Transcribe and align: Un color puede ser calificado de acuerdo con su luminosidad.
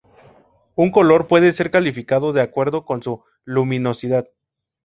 Un 0.73 0.89
color 0.89 1.27
puede 1.27 1.51
ser 1.51 1.69
calificado 1.69 2.33
de 2.33 2.41
acuerdo 2.41 2.85
con 2.85 3.03
su 3.03 3.23
luminosidad. 3.45 4.25